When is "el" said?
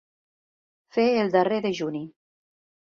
1.25-1.31